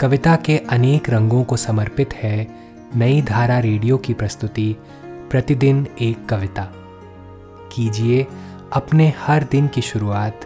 [0.00, 2.48] कविता के अनेक रंगों को समर्पित है
[2.96, 6.72] नई धारा रेडियो की प्रस्तुति, प्रतिदिन एक कविता।
[7.72, 8.26] कीजिए
[8.72, 10.40] अपने हर दिन की शुरुआत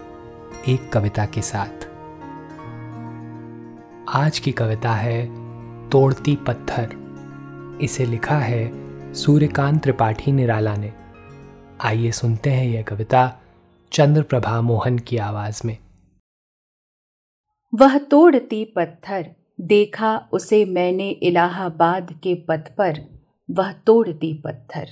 [0.69, 1.89] एक कविता के साथ।
[4.17, 5.27] आज की कविता है,
[5.91, 6.89] तोड़ती पत्थर।
[7.81, 8.73] इसे लिखा है
[9.15, 10.93] सूर्यकांत त्रिपाठी निराला ने।
[11.81, 13.33] आइए सुनते हैं यह कविता
[13.93, 15.77] चंद्र प्रभा मोहन की आवाज़ में।
[17.75, 23.01] वह तोड़ती पत्थर, देखा उसे मैंने इलाहाबाद के पथ पर,
[23.51, 24.89] वह तोड़ती पत्थर।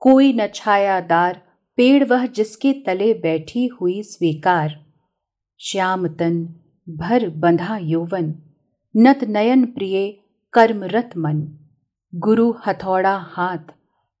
[0.00, 1.42] कोई न छायादार,
[1.76, 4.84] पेड़ वह जिसके तले बैठी हुई स्वीकार।
[5.58, 6.54] श्याम तन
[6.88, 8.34] भर बंधा यौवन,
[8.96, 10.18] नत नयन प्रिय
[10.52, 11.48] कर्मरत मन।
[12.14, 13.72] गुरु हथौड़ा हाथ,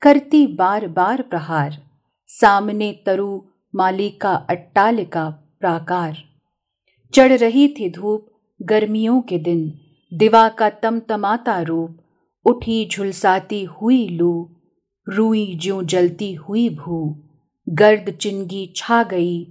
[0.02, 1.82] करती बार बार प्रहार।
[2.26, 3.42] सामने तरु
[3.74, 6.27] मालिका अट्टालिका प्राकार।
[7.14, 8.26] चढ़ रही थी धूप
[8.62, 9.72] गर्मियों के दिन।
[10.14, 11.98] दिवा का तमतमाता रूप,
[12.46, 14.50] उठी झुलसाती हुई लू,
[15.08, 17.24] रुई ज्यों जलती हुई भू।
[17.68, 19.44] गर्द चिंगी छा गई,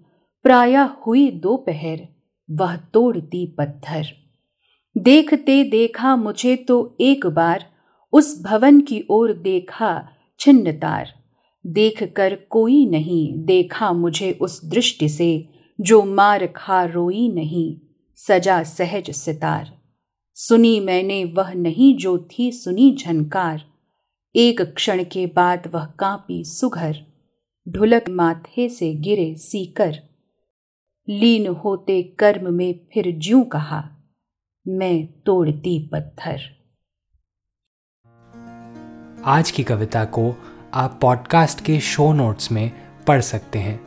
[0.43, 2.07] प्राय हुई दोपहर,
[2.51, 4.05] वह तोड़ती पत्थर।
[4.97, 7.65] देखते देखा मुझे तो एक बार,
[8.13, 10.07] उस भवन की ओर देखा
[10.39, 11.13] छिन्न तार।
[11.67, 15.49] देख कर कोई नहीं देखा मुझे उस दृष्टि से
[15.81, 17.79] जो मार खा रोई नहीं,
[18.15, 19.77] सजा सहज सितार।
[20.35, 23.61] सुनी मैंने वह नहीं जो थी सुनी झनकार।
[24.35, 26.97] एक क्षण के बाद वह कांपी सुघर,
[27.69, 29.99] ढुलक माथे से गिरे सीकर।
[31.09, 33.89] लीन होते कर्म में फिर ज्यों कहा,
[34.67, 36.41] मैं तोड़ती पत्थर।
[39.25, 40.33] आज की कविता को
[40.73, 42.71] आप पॉडकास्ट के शो नोट्स में
[43.07, 43.86] पढ़ सकते हैं।